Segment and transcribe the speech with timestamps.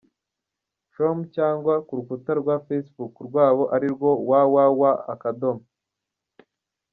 [0.93, 5.43] com cyangwa ku rukuta rwa Facebook rwabo arirwo www.